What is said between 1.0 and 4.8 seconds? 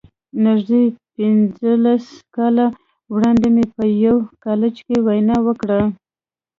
پينځلس کاله وړاندې مې په يوه کالج